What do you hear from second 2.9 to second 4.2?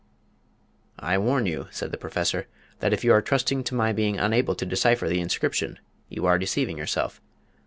if you are trusting to my being